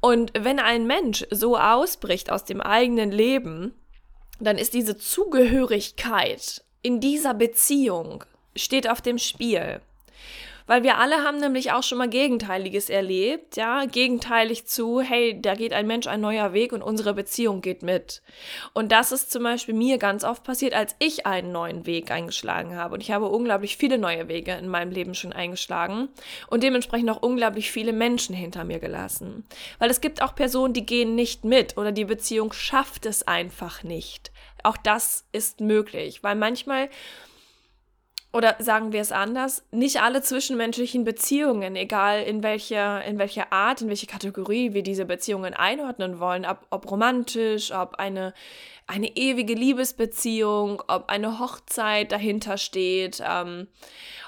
Und 0.00 0.32
wenn 0.38 0.58
ein 0.58 0.86
Mensch 0.86 1.24
so 1.30 1.56
ausbricht 1.56 2.30
aus 2.30 2.44
dem 2.44 2.60
eigenen 2.60 3.10
Leben, 3.10 3.72
dann 4.40 4.58
ist 4.58 4.74
diese 4.74 4.98
Zugehörigkeit 4.98 6.64
in 6.84 7.00
dieser 7.00 7.32
Beziehung 7.32 8.24
steht 8.54 8.88
auf 8.88 9.00
dem 9.00 9.18
Spiel. 9.18 9.80
Weil 10.66 10.82
wir 10.82 10.96
alle 10.96 11.22
haben 11.22 11.38
nämlich 11.38 11.72
auch 11.72 11.82
schon 11.82 11.98
mal 11.98 12.08
Gegenteiliges 12.08 12.88
erlebt, 12.88 13.56
ja, 13.56 13.84
gegenteilig 13.84 14.66
zu, 14.66 15.00
hey, 15.00 15.38
da 15.40 15.54
geht 15.54 15.74
ein 15.74 15.86
Mensch 15.86 16.06
ein 16.06 16.22
neuer 16.22 16.54
Weg 16.54 16.72
und 16.72 16.82
unsere 16.82 17.12
Beziehung 17.12 17.60
geht 17.60 17.82
mit. 17.82 18.22
Und 18.72 18.90
das 18.90 19.12
ist 19.12 19.30
zum 19.30 19.42
Beispiel 19.42 19.74
mir 19.74 19.98
ganz 19.98 20.24
oft 20.24 20.42
passiert, 20.42 20.72
als 20.72 20.96
ich 21.00 21.26
einen 21.26 21.52
neuen 21.52 21.84
Weg 21.84 22.10
eingeschlagen 22.10 22.76
habe. 22.76 22.94
Und 22.94 23.02
ich 23.02 23.10
habe 23.10 23.28
unglaublich 23.28 23.76
viele 23.76 23.98
neue 23.98 24.28
Wege 24.28 24.52
in 24.52 24.68
meinem 24.68 24.90
Leben 24.90 25.14
schon 25.14 25.34
eingeschlagen 25.34 26.08
und 26.48 26.62
dementsprechend 26.62 27.10
auch 27.10 27.22
unglaublich 27.22 27.70
viele 27.70 27.92
Menschen 27.92 28.34
hinter 28.34 28.64
mir 28.64 28.78
gelassen. 28.78 29.44
Weil 29.78 29.90
es 29.90 30.00
gibt 30.00 30.22
auch 30.22 30.34
Personen, 30.34 30.72
die 30.72 30.86
gehen 30.86 31.14
nicht 31.14 31.44
mit 31.44 31.76
oder 31.76 31.92
die 31.92 32.06
Beziehung 32.06 32.54
schafft 32.54 33.04
es 33.04 33.26
einfach 33.26 33.82
nicht. 33.82 34.32
Auch 34.62 34.78
das 34.78 35.26
ist 35.30 35.60
möglich, 35.60 36.22
weil 36.22 36.36
manchmal 36.36 36.88
oder 38.34 38.56
sagen 38.58 38.92
wir 38.92 39.00
es 39.00 39.12
anders, 39.12 39.62
nicht 39.70 40.02
alle 40.02 40.20
zwischenmenschlichen 40.20 41.04
Beziehungen, 41.04 41.76
egal 41.76 42.22
in 42.24 42.42
welcher, 42.42 43.04
in 43.04 43.18
welcher 43.18 43.52
Art, 43.52 43.80
in 43.80 43.88
welche 43.88 44.06
Kategorie 44.06 44.74
wir 44.74 44.82
diese 44.82 45.04
Beziehungen 45.04 45.54
einordnen 45.54 46.18
wollen, 46.18 46.44
ob, 46.44 46.66
ob 46.70 46.90
romantisch, 46.90 47.72
ob 47.72 47.94
eine 47.94 48.34
eine 48.86 49.16
ewige 49.16 49.54
Liebesbeziehung, 49.54 50.82
ob 50.88 51.08
eine 51.08 51.38
Hochzeit 51.38 52.12
dahinter 52.12 52.58
steht, 52.58 53.22
ähm, 53.26 53.68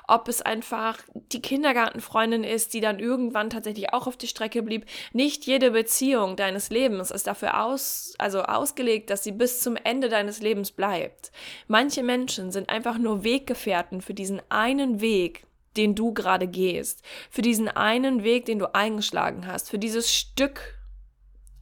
ob 0.08 0.28
es 0.28 0.42
einfach 0.42 0.98
die 1.32 1.42
Kindergartenfreundin 1.42 2.44
ist, 2.44 2.74
die 2.74 2.80
dann 2.80 2.98
irgendwann 2.98 3.50
tatsächlich 3.50 3.92
auch 3.92 4.06
auf 4.06 4.16
die 4.16 4.28
Strecke 4.28 4.62
blieb. 4.62 4.86
Nicht 5.12 5.46
jede 5.46 5.72
Beziehung 5.72 6.36
deines 6.36 6.70
Lebens 6.70 7.10
ist 7.10 7.26
dafür 7.26 7.64
aus, 7.64 8.14
also 8.18 8.42
ausgelegt, 8.42 9.10
dass 9.10 9.24
sie 9.24 9.32
bis 9.32 9.60
zum 9.60 9.76
Ende 9.76 10.08
deines 10.08 10.40
Lebens 10.40 10.70
bleibt. 10.72 11.32
Manche 11.66 12.02
Menschen 12.02 12.52
sind 12.52 12.68
einfach 12.68 12.98
nur 12.98 13.24
Weggefährten 13.24 14.00
für 14.00 14.14
diesen 14.14 14.40
einen 14.48 15.00
Weg, 15.00 15.46
den 15.76 15.94
du 15.94 16.12
gerade 16.12 16.46
gehst, 16.46 17.02
für 17.30 17.42
diesen 17.42 17.68
einen 17.68 18.24
Weg, 18.24 18.46
den 18.46 18.58
du 18.58 18.74
eingeschlagen 18.74 19.46
hast, 19.46 19.70
für 19.70 19.78
dieses 19.78 20.12
Stück 20.12 20.75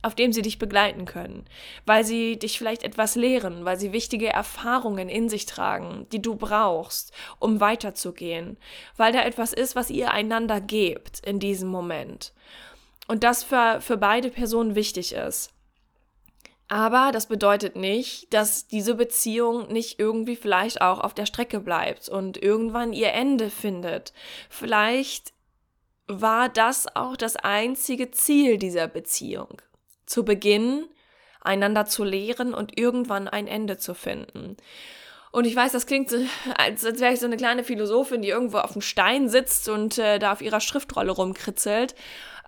auf 0.04 0.14
dem 0.14 0.32
sie 0.32 0.42
dich 0.42 0.58
begleiten 0.58 1.06
können, 1.06 1.46
weil 1.87 2.04
sie 2.04 2.38
dich 2.38 2.58
vielleicht 2.58 2.82
etwas 2.82 3.14
lehren, 3.14 3.64
weil 3.64 3.78
sie 3.78 3.92
wichtige 3.92 4.28
Erfahrungen 4.28 5.08
in 5.08 5.28
sich 5.28 5.46
tragen, 5.46 6.06
die 6.12 6.20
du 6.20 6.37
brauchst, 6.37 7.12
um 7.38 7.61
weiterzugehen, 7.61 8.58
weil 8.96 9.12
da 9.12 9.23
etwas 9.23 9.52
ist, 9.52 9.76
was 9.76 9.90
ihr 9.90 10.12
einander 10.12 10.61
gebt 10.61 11.26
in 11.26 11.40
diesem 11.40 11.70
Moment. 11.70 12.34
Und 13.08 13.25
das 13.25 13.42
für, 13.42 13.80
für 13.80 13.96
beide 13.96 14.30
Personen 14.30 14.75
wichtig 14.75 15.14
ist. 15.14 15.50
Aber 16.68 17.11
das 17.12 17.26
bedeutet 17.26 17.76
nicht, 17.76 18.32
dass 18.32 18.66
diese 18.66 18.94
Beziehung 18.94 19.73
nicht 19.73 19.99
irgendwie 19.99 20.37
vielleicht 20.37 20.80
auch 20.80 21.00
auf 21.00 21.14
der 21.14 21.26
Strecke 21.26 21.61
bleibt 21.61 22.08
und 22.08 22.42
irgendwann 22.42 22.92
ihr 22.92 23.12
Ende 23.12 23.49
findet. 23.50 24.12
Vielleicht 24.49 25.32
war 26.06 26.49
das 26.49 26.94
auch 26.94 27.16
das 27.16 27.37
einzige 27.37 28.11
Ziel 28.11 28.58
dieser 28.58 28.88
Beziehung 28.88 29.61
zu 30.06 30.25
Beginn 30.25 30.87
einander 31.40 31.87
zu 31.87 32.04
lehren 32.04 32.54
und 32.54 32.78
irgendwann 32.78 33.28
ein 33.28 33.46
Ende 33.46 33.76
zu 33.76 33.94
finden. 33.94 34.56
Und 35.30 35.46
ich 35.46 35.56
weiß, 35.56 35.73
das 35.73 35.87
klingt 35.87 36.11
so, 36.11 36.18
als, 36.56 36.84
als 36.84 37.00
wäre 37.00 37.12
ich 37.12 37.18
so 37.18 37.26
eine 37.26 37.37
kleine 37.37 37.64
Philosophin, 37.64 38.23
die 38.23 38.28
irgendwo 38.28 38.58
auf 38.58 38.73
dem 38.73 38.82
Stein 38.82 39.28
sitzt 39.28 39.68
und 39.68 39.99
äh, 39.99 40.20
da 40.20 40.32
auf 40.32 40.40
ihrer 40.40 40.61
Schriftrolle 40.61 41.11
rumkritzelt. 41.11 41.96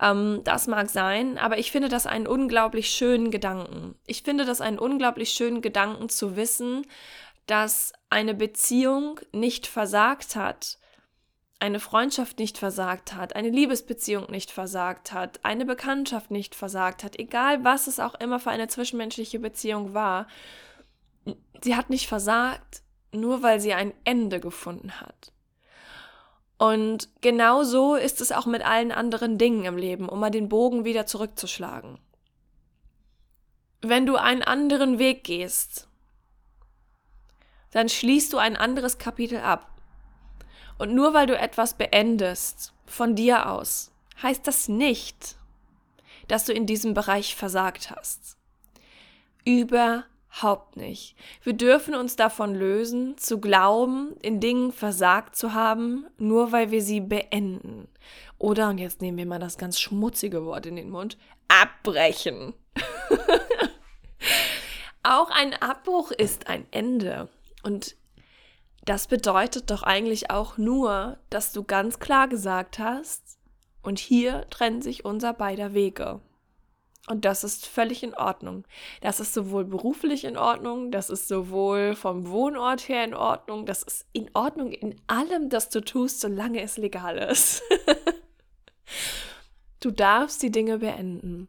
Ähm, 0.01 0.39
das 0.45 0.67
mag 0.67 0.89
sein, 0.89 1.37
aber 1.37 1.57
ich 1.57 1.69
finde 1.71 1.89
das 1.89 2.07
einen 2.07 2.27
unglaublich 2.27 2.89
schönen 2.89 3.29
Gedanken. 3.29 3.95
Ich 4.05 4.23
finde 4.23 4.45
das 4.45 4.61
einen 4.61 4.79
unglaublich 4.79 5.31
schönen 5.31 5.61
Gedanken 5.61 6.07
zu 6.07 6.37
wissen, 6.37 6.85
dass 7.45 7.91
eine 8.09 8.33
Beziehung 8.33 9.19
nicht 9.33 9.67
versagt 9.67 10.37
hat, 10.37 10.77
eine 11.59 11.79
Freundschaft 11.79 12.37
nicht 12.39 12.57
versagt 12.57 13.13
hat, 13.13 13.35
eine 13.35 13.49
Liebesbeziehung 13.49 14.29
nicht 14.29 14.51
versagt 14.51 15.11
hat, 15.11 15.43
eine 15.43 15.65
Bekanntschaft 15.65 16.29
nicht 16.29 16.53
versagt 16.53 17.03
hat, 17.03 17.17
egal 17.17 17.63
was 17.63 17.87
es 17.87 17.99
auch 17.99 18.15
immer 18.15 18.39
für 18.39 18.51
eine 18.51 18.67
zwischenmenschliche 18.67 19.39
Beziehung 19.39 19.93
war, 19.93 20.27
sie 21.61 21.75
hat 21.75 21.89
nicht 21.89 22.07
versagt, 22.07 22.83
nur 23.11 23.41
weil 23.41 23.59
sie 23.59 23.73
ein 23.73 23.93
Ende 24.03 24.39
gefunden 24.39 25.01
hat. 25.01 25.31
Und 26.59 27.09
genau 27.21 27.63
so 27.63 27.95
ist 27.95 28.21
es 28.21 28.31
auch 28.31 28.45
mit 28.45 28.65
allen 28.65 28.91
anderen 28.91 29.37
Dingen 29.37 29.65
im 29.65 29.77
Leben, 29.77 30.09
um 30.09 30.19
mal 30.19 30.31
den 30.31 30.49
Bogen 30.49 30.85
wieder 30.85 31.05
zurückzuschlagen. 31.05 31.99
Wenn 33.81 34.05
du 34.05 34.15
einen 34.15 34.41
anderen 34.41 34.97
Weg 34.97 35.23
gehst, 35.23 35.87
dann 37.71 37.89
schließt 37.89 38.33
du 38.33 38.37
ein 38.37 38.55
anderes 38.57 38.97
Kapitel 38.97 39.39
ab. 39.39 39.76
Und 40.77 40.93
nur 40.93 41.13
weil 41.13 41.27
du 41.27 41.37
etwas 41.37 41.73
beendest 41.73 42.73
von 42.85 43.15
dir 43.15 43.49
aus, 43.49 43.91
heißt 44.21 44.45
das 44.47 44.67
nicht, 44.67 45.35
dass 46.27 46.45
du 46.45 46.53
in 46.53 46.65
diesem 46.65 46.93
Bereich 46.93 47.35
versagt 47.35 47.91
hast. 47.91 48.37
Überhaupt 49.45 50.75
nicht. 50.75 51.15
Wir 51.41 51.53
dürfen 51.53 51.95
uns 51.95 52.15
davon 52.15 52.53
lösen, 52.53 53.17
zu 53.17 53.39
glauben, 53.39 54.15
in 54.21 54.39
Dingen 54.39 54.71
versagt 54.71 55.35
zu 55.35 55.53
haben, 55.53 56.05
nur 56.17 56.51
weil 56.51 56.71
wir 56.71 56.81
sie 56.81 57.01
beenden. 57.01 57.87
Oder, 58.37 58.69
und 58.69 58.77
jetzt 58.77 59.01
nehmen 59.01 59.17
wir 59.17 59.25
mal 59.25 59.39
das 59.39 59.57
ganz 59.57 59.79
schmutzige 59.79 60.45
Wort 60.45 60.65
in 60.65 60.75
den 60.75 60.89
Mund, 60.89 61.17
abbrechen. 61.47 62.53
Auch 65.03 65.29
ein 65.31 65.53
Abbruch 65.53 66.11
ist 66.11 66.47
ein 66.47 66.67
Ende. 66.71 67.29
Und 67.63 67.95
das 68.87 69.07
bedeutet 69.07 69.69
doch 69.69 69.83
eigentlich 69.83 70.31
auch 70.31 70.57
nur, 70.57 71.17
dass 71.29 71.51
du 71.51 71.63
ganz 71.63 71.99
klar 71.99 72.27
gesagt 72.27 72.79
hast, 72.79 73.37
und 73.83 73.99
hier 73.99 74.49
trennen 74.49 74.81
sich 74.81 75.05
unser 75.05 75.33
beider 75.33 75.73
Wege. 75.73 76.19
Und 77.09 77.23
das 77.23 77.45
ist 77.45 77.65
völlig 77.65 78.03
in 78.03 78.13
Ordnung. 78.13 78.65
Das 78.99 79.21
ist 79.21 79.33
sowohl 79.33 79.63
beruflich 79.63 80.25
in 80.25 80.35
Ordnung, 80.35 80.91
das 80.91 81.09
ist 81.09 81.29
sowohl 81.29 81.95
vom 81.95 82.27
Wohnort 82.27 82.89
her 82.89 83.05
in 83.05 83.13
Ordnung, 83.13 83.65
das 83.65 83.83
ist 83.83 84.05
in 84.11 84.29
Ordnung 84.33 84.73
in 84.73 84.99
allem, 85.07 85.47
das 85.49 85.69
du 85.69 85.79
tust, 85.79 86.19
solange 86.19 86.61
es 86.61 86.77
legal 86.77 87.17
ist. 87.17 87.63
du 89.79 89.91
darfst 89.91 90.43
die 90.43 90.51
Dinge 90.51 90.79
beenden. 90.79 91.47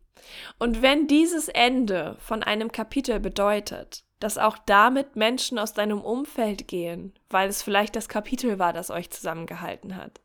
Und 0.61 0.81
wenn 0.81 1.09
dieses 1.09 1.49
Ende 1.49 2.17
von 2.21 2.45
einem 2.45 2.71
Kapitel 2.71 3.19
bedeutet, 3.19 4.05
dass 4.21 4.39
auch 4.39 4.59
damit 4.59 5.17
Menschen 5.17 5.59
aus 5.59 5.73
deinem 5.73 6.01
Umfeld 6.01 6.67
gehen, 6.69 7.15
weil 7.31 7.49
es 7.49 7.63
vielleicht 7.63 7.95
das 7.97 8.09
Kapitel 8.09 8.59
war, 8.59 8.73
das 8.73 8.91
euch 8.91 9.11
zusammengehalten 9.11 9.97
hat, 9.97 10.21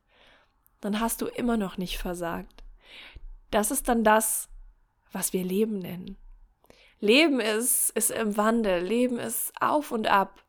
dann 0.81 0.99
hast 0.99 1.21
du 1.21 1.27
immer 1.27 1.57
noch 1.57 1.77
nicht 1.77 1.97
versagt. 1.97 2.63
Das 3.51 3.71
ist 3.71 3.87
dann 3.87 4.03
das, 4.03 4.49
was 5.11 5.31
wir 5.31 5.43
Leben 5.43 5.79
nennen. 5.79 6.17
Leben 6.99 7.39
ist, 7.39 7.91
ist 7.91 8.11
im 8.11 8.37
Wandel, 8.37 8.81
Leben 8.81 9.19
ist 9.19 9.53
auf 9.59 9.91
und 9.91 10.07
ab. 10.07 10.43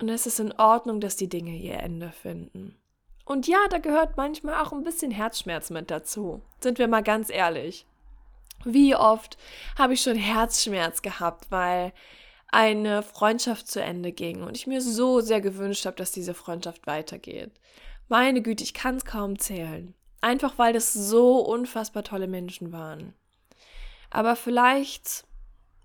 Und 0.00 0.08
es 0.08 0.26
ist 0.26 0.40
in 0.40 0.52
Ordnung, 0.52 1.00
dass 1.00 1.16
die 1.16 1.28
Dinge 1.28 1.56
ihr 1.56 1.78
Ende 1.80 2.10
finden. 2.10 2.76
Und 3.24 3.46
ja, 3.46 3.58
da 3.68 3.78
gehört 3.78 4.16
manchmal 4.16 4.54
auch 4.64 4.72
ein 4.72 4.82
bisschen 4.82 5.10
Herzschmerz 5.10 5.70
mit 5.70 5.90
dazu. 5.90 6.40
Sind 6.60 6.78
wir 6.78 6.88
mal 6.88 7.02
ganz 7.02 7.30
ehrlich. 7.30 7.86
Wie 8.64 8.94
oft 8.94 9.38
habe 9.78 9.94
ich 9.94 10.02
schon 10.02 10.16
Herzschmerz 10.16 11.02
gehabt, 11.02 11.50
weil 11.50 11.92
eine 12.52 13.02
Freundschaft 13.02 13.68
zu 13.68 13.80
Ende 13.82 14.12
ging 14.12 14.42
und 14.42 14.56
ich 14.56 14.66
mir 14.66 14.80
so 14.80 15.20
sehr 15.20 15.40
gewünscht 15.40 15.86
habe, 15.86 15.96
dass 15.96 16.10
diese 16.10 16.34
Freundschaft 16.34 16.86
weitergeht. 16.86 17.52
Meine 18.08 18.42
Güte, 18.42 18.64
ich 18.64 18.74
kann 18.74 18.96
es 18.96 19.04
kaum 19.04 19.38
zählen. 19.38 19.94
Einfach 20.20 20.58
weil 20.58 20.72
das 20.72 20.92
so 20.92 21.38
unfassbar 21.38 22.02
tolle 22.04 22.26
Menschen 22.26 22.72
waren. 22.72 23.14
Aber 24.10 24.36
vielleicht, 24.36 25.24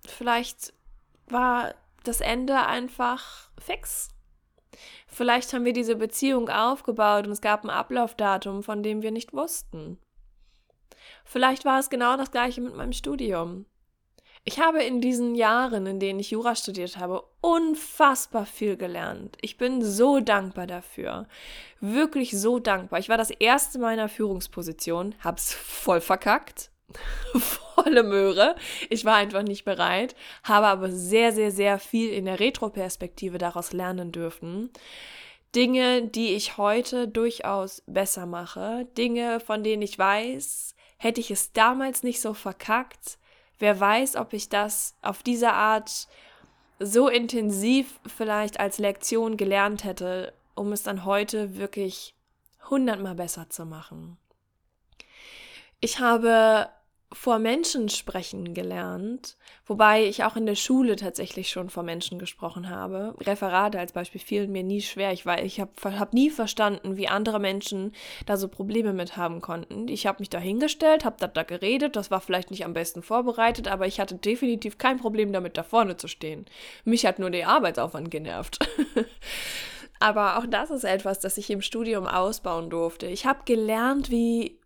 vielleicht 0.06 0.74
war 1.28 1.76
das 2.04 2.22
Ende 2.22 2.66
einfach 2.66 3.50
fix. 3.60 4.10
Vielleicht 5.08 5.54
haben 5.54 5.64
wir 5.64 5.74
diese 5.74 5.96
Beziehung 5.96 6.50
aufgebaut 6.50 7.28
und 7.28 7.32
es 7.32 7.42
gab 7.42 7.64
ein 7.64 7.70
Ablaufdatum, 7.70 8.64
von 8.64 8.84
dem 8.84 9.02
wir 9.02 9.12
nicht 9.12 9.34
wussten. 9.34 9.98
Vielleicht 11.24 11.64
war 11.64 11.80
es 11.80 11.90
genau 11.90 12.18
das 12.18 12.32
gleiche 12.32 12.62
mit 12.62 12.76
meinem 12.76 12.92
Studium. 12.92 13.66
Ich 14.48 14.60
habe 14.60 14.84
in 14.84 15.02
diesen 15.02 15.34
Jahren, 15.34 15.88
in 15.88 16.00
denen 16.00 16.20
ich 16.20 16.30
Jura 16.30 16.56
studiert 16.56 16.98
habe, 16.98 17.24
unfassbar 17.42 18.46
viel 18.46 18.78
gelernt. 18.78 19.36
Ich 19.42 19.58
bin 19.58 19.84
so 19.84 20.20
dankbar 20.20 20.68
dafür. 20.68 21.28
Wirklich 21.82 22.30
so 22.40 22.60
dankbar. 22.60 23.00
Ich 23.00 23.10
war 23.10 23.18
das 23.18 23.32
erste 23.32 23.80
Mal 23.80 23.94
in 23.94 24.00
einer 24.00 24.08
Führungsposition, 24.08 25.16
hab's 25.24 25.52
voll 25.52 26.00
verkackt. 26.00 26.70
Volle 27.34 28.04
Möhre. 28.04 28.56
Ich 28.92 29.04
war 29.04 29.16
einfach 29.16 29.42
nicht 29.42 29.66
bereit, 29.66 30.16
habe 30.44 30.68
aber 30.68 30.92
sehr, 30.92 31.32
sehr, 31.32 31.50
sehr 31.50 31.80
viel 31.80 32.14
in 32.14 32.26
der 32.26 32.40
Retroperspektive 32.40 33.40
daraus 33.40 33.74
lernen 33.74 34.12
dürfen. 34.12 34.70
Dinge, 35.56 36.04
die 36.04 36.36
ich 36.36 36.58
heute 36.58 37.08
durchaus 37.08 37.82
besser 37.88 38.28
mache. 38.28 38.88
Dinge, 38.96 39.40
von 39.40 39.64
denen 39.64 39.82
ich 39.82 39.98
weiß, 39.98 40.76
hätte 40.98 41.20
ich 41.20 41.32
es 41.32 41.52
damals 41.52 42.04
nicht 42.04 42.22
so 42.22 42.36
verkackt, 42.36 43.18
Wer 43.60 43.80
weiß, 43.80 44.16
ob 44.16 44.34
ich 44.34 44.50
das 44.50 44.96
auf 45.02 45.24
diese 45.24 45.54
Art 45.54 46.08
so 46.80 47.08
intensiv 47.08 48.00
vielleicht 48.06 48.60
als 48.60 48.80
Lektion 48.80 49.38
gelernt 49.38 49.84
hätte, 49.84 50.34
um 50.56 50.72
es 50.72 50.84
dann 50.84 51.06
heute 51.06 51.58
wirklich 51.58 52.16
hundertmal 52.70 53.16
besser 53.16 53.50
zu 53.50 53.66
machen. 53.66 54.18
Ich 55.80 56.00
habe 56.00 56.70
vor 57.14 57.40
Menschen 57.40 57.88
sprechen 57.90 58.54
gelernt, 58.54 59.38
wobei 59.66 60.06
ich 60.06 60.24
auch 60.24 60.36
in 60.36 60.46
der 60.46 60.56
Schule 60.56 60.96
tatsächlich 60.96 61.50
schon 61.50 61.70
vor 61.70 61.84
Menschen 61.84 62.20
gesprochen 62.20 62.70
habe. 62.70 63.16
Referate 63.22 63.80
als 63.80 63.94
Beispiel 63.94 64.20
fielen 64.20 64.52
mir 64.52 64.64
nie 64.64 64.82
schwer. 64.82 65.14
Ich, 65.14 65.26
ich 65.26 65.60
habe 65.60 66.00
hab 66.00 66.14
nie 66.14 66.30
verstanden, 66.30 66.98
wie 66.98 67.08
andere 67.08 67.40
Menschen 67.40 67.94
da 68.26 68.38
so 68.38 68.48
Probleme 68.48 68.92
mit 68.92 69.18
haben 69.18 69.42
konnten. 69.42 69.88
Ich 69.88 70.08
habe 70.08 70.20
mich 70.20 70.30
da 70.30 70.40
hingestellt, 70.40 71.06
habe 71.06 71.18
da, 71.20 71.28
da 71.28 71.44
geredet, 71.44 71.96
das 71.96 72.12
war 72.12 72.22
vielleicht 72.22 72.52
nicht 72.52 72.66
am 72.66 72.74
besten 72.74 73.02
vorbereitet, 73.04 73.68
aber 73.68 73.88
ich 73.88 74.00
hatte 74.00 74.16
definitiv 74.16 74.78
kein 74.78 74.98
Problem 74.98 75.32
damit, 75.32 75.58
da 75.58 75.64
vorne 75.64 75.98
zu 75.98 76.08
stehen. 76.08 76.46
Mich 76.84 77.06
hat 77.06 77.20
nur 77.20 77.30
der 77.30 77.48
Arbeitsaufwand 77.48 78.10
genervt. 78.10 78.60
aber 80.00 80.38
auch 80.38 80.46
das 80.48 80.72
ist 80.72 80.84
etwas, 80.84 81.20
das 81.20 81.38
ich 81.38 81.50
im 81.50 81.62
Studium 81.62 82.08
ausbauen 82.08 82.70
durfte. 82.70 83.06
Ich 83.06 83.26
habe 83.26 83.40
gelernt, 83.46 84.10
wie 84.10 84.60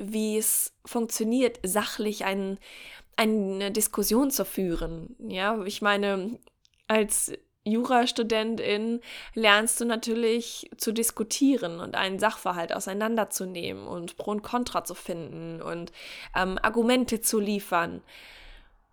wie 0.00 0.38
es 0.38 0.72
funktioniert, 0.84 1.58
sachlich 1.62 2.24
ein, 2.24 2.58
eine 3.16 3.70
Diskussion 3.70 4.30
zu 4.30 4.44
führen. 4.44 5.16
Ja, 5.18 5.62
ich 5.64 5.82
meine, 5.82 6.38
als 6.86 7.32
Jurastudentin 7.66 9.00
lernst 9.34 9.80
du 9.80 9.84
natürlich 9.84 10.70
zu 10.76 10.92
diskutieren 10.92 11.80
und 11.80 11.96
einen 11.96 12.20
Sachverhalt 12.20 12.72
auseinanderzunehmen 12.72 13.88
und 13.88 14.16
Pro 14.16 14.30
und 14.30 14.42
Contra 14.42 14.84
zu 14.84 14.94
finden 14.94 15.60
und 15.60 15.90
ähm, 16.34 16.58
Argumente 16.62 17.20
zu 17.20 17.40
liefern. 17.40 18.02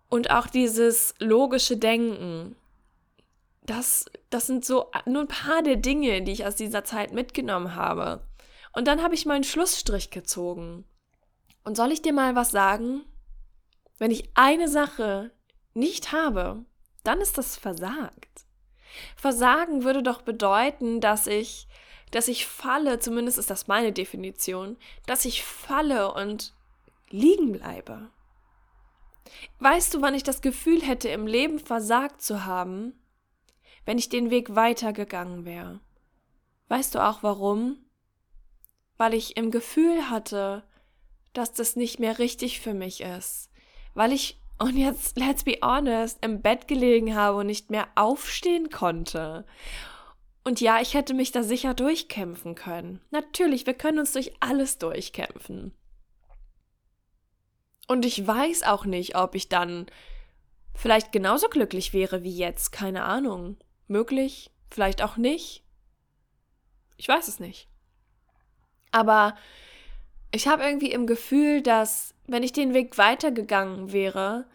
Und 0.08 0.30
auch 0.30 0.48
dieses 0.48 1.14
logische 1.18 1.76
Denken. 1.76 2.56
Das, 3.62 4.06
das 4.28 4.46
sind 4.46 4.64
so 4.64 4.90
nur 5.06 5.22
ein 5.22 5.28
paar 5.28 5.62
der 5.62 5.76
Dinge, 5.76 6.22
die 6.22 6.32
ich 6.32 6.44
aus 6.44 6.56
dieser 6.56 6.84
Zeit 6.84 7.12
mitgenommen 7.12 7.76
habe. 7.76 8.20
Und 8.72 8.88
dann 8.88 9.02
habe 9.02 9.14
ich 9.14 9.24
meinen 9.24 9.44
Schlussstrich 9.44 10.10
gezogen. 10.10 10.84
Und 11.64 11.76
soll 11.76 11.92
ich 11.92 12.02
dir 12.02 12.12
mal 12.12 12.36
was 12.36 12.50
sagen? 12.50 13.04
Wenn 13.98 14.10
ich 14.10 14.30
eine 14.34 14.68
Sache 14.68 15.32
nicht 15.72 16.12
habe, 16.12 16.64
dann 17.02 17.20
ist 17.20 17.38
das 17.38 17.56
versagt. 17.56 18.46
Versagen 19.16 19.82
würde 19.82 20.02
doch 20.02 20.22
bedeuten, 20.22 21.00
dass 21.00 21.26
ich, 21.26 21.66
dass 22.10 22.28
ich 22.28 22.46
falle, 22.46 22.98
zumindest 22.98 23.38
ist 23.38 23.50
das 23.50 23.66
meine 23.66 23.92
Definition, 23.92 24.76
dass 25.06 25.24
ich 25.24 25.44
falle 25.44 26.12
und 26.12 26.54
liegen 27.10 27.52
bleibe. 27.52 28.10
Weißt 29.58 29.94
du, 29.94 30.02
wann 30.02 30.14
ich 30.14 30.22
das 30.22 30.42
Gefühl 30.42 30.82
hätte, 30.82 31.08
im 31.08 31.26
Leben 31.26 31.58
versagt 31.58 32.22
zu 32.22 32.44
haben? 32.44 32.94
Wenn 33.84 33.98
ich 33.98 34.08
den 34.08 34.30
Weg 34.30 34.54
weitergegangen 34.54 35.44
wäre. 35.44 35.80
Weißt 36.68 36.94
du 36.94 37.04
auch 37.04 37.22
warum? 37.22 37.78
Weil 38.96 39.14
ich 39.14 39.36
im 39.36 39.50
Gefühl 39.50 40.08
hatte, 40.08 40.64
dass 41.34 41.52
das 41.52 41.76
nicht 41.76 42.00
mehr 42.00 42.18
richtig 42.18 42.60
für 42.60 42.72
mich 42.72 43.02
ist. 43.02 43.50
Weil 43.92 44.12
ich, 44.12 44.40
und 44.58 44.76
jetzt, 44.76 45.18
let's 45.18 45.44
be 45.44 45.58
honest, 45.62 46.18
im 46.24 46.40
Bett 46.40 46.66
gelegen 46.66 47.14
habe 47.14 47.38
und 47.38 47.46
nicht 47.46 47.70
mehr 47.70 47.88
aufstehen 47.94 48.70
konnte. 48.70 49.44
Und 50.44 50.60
ja, 50.60 50.80
ich 50.80 50.94
hätte 50.94 51.14
mich 51.14 51.32
da 51.32 51.42
sicher 51.42 51.74
durchkämpfen 51.74 52.54
können. 52.54 53.00
Natürlich, 53.10 53.66
wir 53.66 53.74
können 53.74 53.98
uns 53.98 54.12
durch 54.12 54.32
alles 54.40 54.78
durchkämpfen. 54.78 55.72
Und 57.86 58.04
ich 58.04 58.26
weiß 58.26 58.62
auch 58.62 58.84
nicht, 58.84 59.16
ob 59.16 59.34
ich 59.34 59.48
dann 59.48 59.86
vielleicht 60.74 61.12
genauso 61.12 61.48
glücklich 61.48 61.92
wäre 61.92 62.22
wie 62.22 62.36
jetzt, 62.36 62.72
keine 62.72 63.04
Ahnung. 63.04 63.56
Möglich, 63.88 64.50
vielleicht 64.70 65.02
auch 65.02 65.16
nicht. 65.16 65.62
Ich 66.96 67.08
weiß 67.08 67.28
es 67.28 67.40
nicht. 67.40 67.68
Aber 68.90 69.36
ich 70.34 70.48
habe 70.48 70.64
irgendwie 70.64 70.90
im 70.90 71.06
Gefühl, 71.06 71.62
dass 71.62 72.12
wenn 72.26 72.42
ich 72.42 72.52
den 72.52 72.74
Weg 72.74 72.98
weitergegangen 72.98 73.92
wäre, 73.92 74.46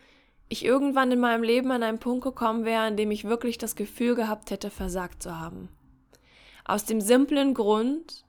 ich 0.50 0.65
irgendwann 0.65 1.12
in 1.12 1.20
meinem 1.20 1.44
Leben 1.44 1.72
an 1.72 1.84
einen 1.84 2.00
Punkt 2.00 2.24
gekommen 2.24 2.65
wäre, 2.65 2.82
an 2.82 2.98
dem 2.98 3.12
ich 3.12 3.24
wirklich 3.24 3.58
das 3.58 3.76
Gefühl 3.76 4.15
gehabt 4.15 4.52
hätte, 4.52 4.72
versagt 4.72 5.24
zu 5.24 5.39
haben. 5.39 5.70
Aus 6.65 6.86
dem 6.86 7.00
simplen 7.00 7.54
Grund, 7.54 8.26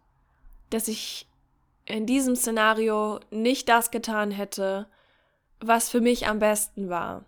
dass 0.69 0.87
ich 0.87 1.27
in 1.87 2.07
diesem 2.07 2.37
Szenario 2.37 3.19
nicht 3.31 3.69
das 3.69 3.91
getan 3.91 4.31
hätte, 4.31 4.87
was 5.61 5.89
für 5.89 6.01
mich 6.01 6.29
am 6.29 6.39
besten 6.39 6.89
war. 6.89 7.25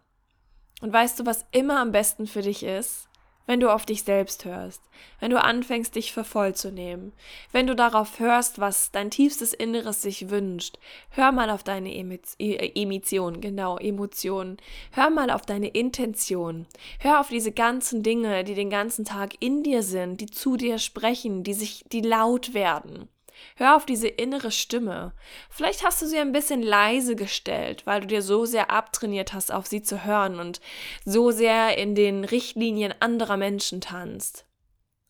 Und 0.83 0.93
weißt 0.93 1.19
du, 1.19 1.27
was 1.27 1.47
immer 1.51 1.81
am 1.81 1.91
besten 1.91 2.27
für 2.27 2.43
dich 2.43 2.63
ist? 2.63 3.09
Wenn 3.47 3.61
du 3.61 3.73
auf 3.73 3.87
dich 3.87 4.05
selbst 4.05 4.45
hörst, 4.45 4.83
wenn 5.21 5.31
du 5.31 5.43
anfängst, 5.43 5.95
dich 5.95 6.13
für 6.13 6.25
voll 6.25 6.55
zu 6.55 6.71
nehmen, 6.71 7.13
wenn 7.51 7.67
du 7.67 7.75
darauf 7.75 8.21
hörst, 8.21 8.59
was 8.59 8.91
dein 8.91 9.11
tiefstes 9.11 9.53
Inneres 9.53 10.03
sich 10.03 10.31
wünscht, 10.31 10.79
hör 11.11 11.33
mal 11.33 11.51
auf 11.51 11.63
deine 11.63 11.93
e-, 11.93 12.73
Emission, 12.75 13.41
genau, 13.41 13.79
Emotionen, 13.79 14.57
hör 14.93 15.11
mal 15.11 15.31
auf 15.31 15.43
deine 15.43 15.69
Intention, 15.69 16.67
hör 17.01 17.21
auf 17.21 17.29
diese 17.29 17.53
ganzen 17.53 18.03
Dinge, 18.03 18.45
die 18.45 18.55
den 18.55 18.71
ganzen 18.71 19.05
Tag 19.05 19.35
in 19.41 19.63
dir 19.63 19.83
sind, 19.83 20.21
die 20.21 20.27
zu 20.27 20.57
dir 20.57 20.79
sprechen, 20.79 21.45
die 21.45 21.55
sich, 21.55 21.85
die 21.91 22.01
laut 22.01 22.55
werden. 22.55 23.09
Hör 23.57 23.77
auf 23.77 23.87
diese 23.87 24.09
innere 24.09 24.51
Stimme. 24.51 25.13
Vielleicht 25.51 25.85
hast 25.85 26.03
du 26.03 26.07
sie 26.07 26.19
ein 26.19 26.33
bisschen 26.33 26.63
leise 26.63 27.17
gestellt, 27.17 27.87
weil 27.87 28.01
du 28.01 28.07
dir 28.07 28.23
so 28.23 28.45
sehr 28.45 28.71
abtrainiert 28.71 29.33
hast, 29.33 29.53
auf 29.53 29.67
sie 29.67 29.83
zu 29.83 30.05
hören 30.05 30.41
und 30.41 30.61
so 31.05 31.31
sehr 31.31 31.79
in 31.79 31.95
den 31.95 32.25
Richtlinien 32.25 32.95
anderer 33.01 33.37
Menschen 33.37 33.81
tanzt. 33.81 34.47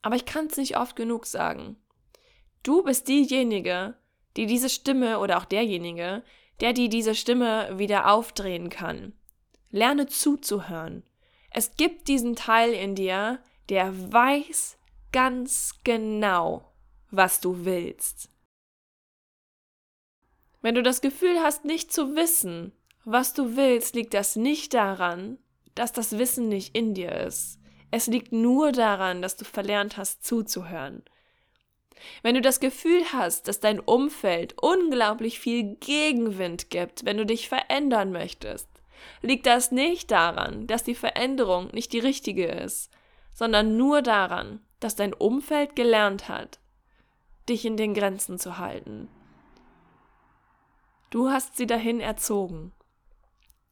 Aber 0.02 0.16
ich 0.16 0.24
kann 0.24 0.46
es 0.46 0.56
nicht 0.56 0.76
oft 0.76 0.96
genug 0.96 1.26
sagen. 1.26 1.76
Du 2.62 2.82
bist 2.82 3.08
diejenige, 3.08 3.94
die 4.36 4.46
diese 4.46 4.68
Stimme 4.68 5.18
oder 5.18 5.38
auch 5.38 5.44
derjenige, 5.44 6.22
der 6.60 6.72
die 6.72 6.88
diese 6.88 7.14
Stimme 7.14 7.78
wieder 7.78 8.10
aufdrehen 8.12 8.68
kann. 8.68 9.12
Lerne 9.70 10.06
zuzuhören. 10.06 11.02
Es 11.50 11.76
gibt 11.76 12.08
diesen 12.08 12.36
Teil 12.36 12.72
in 12.72 12.94
dir, 12.94 13.40
der 13.68 14.12
weiß 14.12 14.78
ganz 15.12 15.80
genau, 15.84 16.71
was 17.12 17.40
du 17.40 17.64
willst. 17.64 18.28
Wenn 20.62 20.74
du 20.74 20.82
das 20.82 21.00
Gefühl 21.00 21.40
hast, 21.40 21.64
nicht 21.64 21.92
zu 21.92 22.16
wissen, 22.16 22.72
was 23.04 23.34
du 23.34 23.56
willst, 23.56 23.94
liegt 23.94 24.14
das 24.14 24.36
nicht 24.36 24.74
daran, 24.74 25.38
dass 25.74 25.92
das 25.92 26.18
Wissen 26.18 26.48
nicht 26.48 26.76
in 26.76 26.94
dir 26.94 27.12
ist. 27.12 27.58
Es 27.90 28.06
liegt 28.06 28.32
nur 28.32 28.72
daran, 28.72 29.22
dass 29.22 29.36
du 29.36 29.44
verlernt 29.44 29.96
hast 29.96 30.24
zuzuhören. 30.24 31.02
Wenn 32.22 32.34
du 32.34 32.40
das 32.40 32.58
Gefühl 32.58 33.04
hast, 33.12 33.48
dass 33.48 33.60
dein 33.60 33.80
Umfeld 33.80 34.54
unglaublich 34.60 35.40
viel 35.40 35.76
Gegenwind 35.76 36.70
gibt, 36.70 37.04
wenn 37.04 37.16
du 37.16 37.26
dich 37.26 37.48
verändern 37.48 38.12
möchtest, 38.12 38.68
liegt 39.20 39.46
das 39.46 39.72
nicht 39.72 40.10
daran, 40.10 40.66
dass 40.66 40.84
die 40.84 40.94
Veränderung 40.94 41.68
nicht 41.72 41.92
die 41.92 41.98
richtige 41.98 42.46
ist, 42.46 42.90
sondern 43.34 43.76
nur 43.76 44.02
daran, 44.02 44.60
dass 44.80 44.96
dein 44.96 45.14
Umfeld 45.14 45.76
gelernt 45.76 46.28
hat, 46.28 46.60
dich 47.48 47.64
in 47.64 47.76
den 47.76 47.94
Grenzen 47.94 48.38
zu 48.38 48.58
halten. 48.58 49.08
Du 51.10 51.30
hast 51.30 51.56
sie 51.56 51.66
dahin 51.66 52.00
erzogen. 52.00 52.72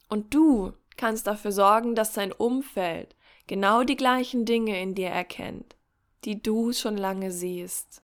Und 0.08 0.34
du 0.34 0.72
kannst 0.96 1.26
dafür 1.26 1.52
sorgen, 1.52 1.94
dass 1.94 2.12
dein 2.12 2.32
Umfeld 2.32 3.16
genau 3.46 3.84
die 3.84 3.96
gleichen 3.96 4.44
Dinge 4.44 4.80
in 4.80 4.94
dir 4.94 5.08
erkennt, 5.08 5.76
die 6.24 6.42
du 6.42 6.72
schon 6.72 6.96
lange 6.96 7.30
siehst. 7.30 8.02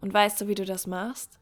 Und 0.00 0.12
weißt 0.12 0.40
du, 0.40 0.48
wie 0.48 0.54
du 0.54 0.64
das 0.64 0.86
machst? 0.86 1.38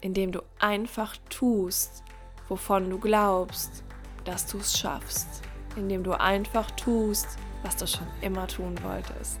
Indem 0.00 0.32
du 0.32 0.42
einfach 0.58 1.16
tust, 1.30 2.02
wovon 2.48 2.90
du 2.90 2.98
glaubst, 2.98 3.84
dass 4.24 4.46
du 4.46 4.58
es 4.58 4.76
schaffst. 4.76 5.42
Indem 5.76 6.02
du 6.02 6.18
einfach 6.18 6.70
tust, 6.72 7.26
was 7.62 7.76
du 7.76 7.86
schon 7.86 8.08
immer 8.20 8.46
tun 8.48 8.74
wolltest. 8.82 9.40